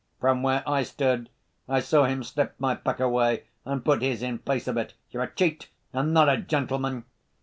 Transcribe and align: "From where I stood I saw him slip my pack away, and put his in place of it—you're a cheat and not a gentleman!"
"From 0.19 0.41
where 0.41 0.67
I 0.67 0.81
stood 0.81 1.29
I 1.69 1.79
saw 1.79 2.05
him 2.05 2.23
slip 2.23 2.55
my 2.57 2.73
pack 2.73 2.99
away, 2.99 3.43
and 3.65 3.85
put 3.85 4.01
his 4.01 4.23
in 4.23 4.39
place 4.39 4.67
of 4.67 4.75
it—you're 4.75 5.21
a 5.21 5.31
cheat 5.31 5.69
and 5.93 6.11
not 6.11 6.27
a 6.27 6.37
gentleman!" 6.37 7.03